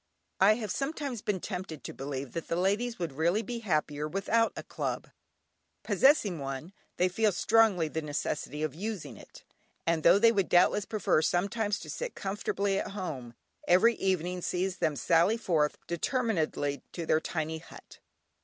I 0.39 0.55
have 0.55 0.71
sometimes 0.71 1.21
been 1.21 1.39
tempted 1.39 1.83
to 1.83 1.93
believe 1.93 2.31
that 2.33 2.47
the 2.47 2.55
ladies 2.55 2.97
would 2.97 3.11
really 3.13 3.43
be 3.43 3.59
happier 3.59 4.07
without 4.07 4.51
a 4.55 4.63
club; 4.63 5.09
possessing 5.83 6.39
one, 6.39 6.73
they 6.97 7.07
feel 7.07 7.31
strongly 7.31 7.87
the 7.87 8.01
necessity 8.01 8.63
of 8.63 8.73
using 8.73 9.15
it, 9.15 9.43
and 9.85 10.01
though 10.01 10.17
they 10.17 10.31
would 10.31 10.49
doubtless 10.49 10.85
prefer 10.85 11.21
sometimes 11.21 11.77
to 11.81 11.89
sit 11.91 12.15
comfortably 12.15 12.79
at 12.79 12.93
home, 12.93 13.35
every 13.67 13.93
evening 13.97 14.41
sees 14.41 14.77
them 14.77 14.95
sally 14.95 15.37
forth 15.37 15.77
determinedly 15.85 16.81
to 16.93 17.05
their 17.05 17.19
tiny 17.21 17.59
hut. 17.59 17.99